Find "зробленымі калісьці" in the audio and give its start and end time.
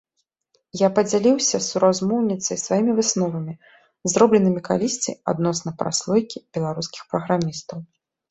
4.15-5.11